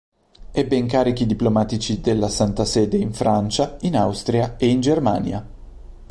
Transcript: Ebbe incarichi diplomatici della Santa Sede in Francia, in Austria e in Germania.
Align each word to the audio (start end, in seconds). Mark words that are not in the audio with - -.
Ebbe 0.51 0.75
incarichi 0.77 1.27
diplomatici 1.27 2.01
della 2.01 2.27
Santa 2.27 2.65
Sede 2.65 2.97
in 2.97 3.13
Francia, 3.13 3.77
in 3.81 3.95
Austria 3.95 4.55
e 4.57 4.65
in 4.67 4.79
Germania. 4.81 5.47